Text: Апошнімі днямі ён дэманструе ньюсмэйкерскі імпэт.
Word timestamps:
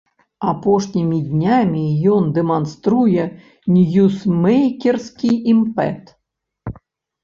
Апошнімі 0.51 1.19
днямі 1.33 1.83
ён 2.15 2.23
дэманструе 2.39 3.23
ньюсмэйкерскі 3.77 5.31
імпэт. 5.57 6.03